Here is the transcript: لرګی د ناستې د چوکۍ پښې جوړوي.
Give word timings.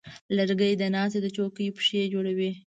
لرګی 0.37 0.73
د 0.77 0.83
ناستې 0.95 1.19
د 1.21 1.27
چوکۍ 1.35 1.67
پښې 1.75 2.01
جوړوي. 2.13 2.51